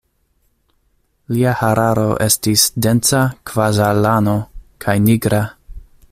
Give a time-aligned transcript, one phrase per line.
[1.33, 4.37] Lia hararo estis densa kvazaŭ lano,
[4.87, 5.43] kaj nigra.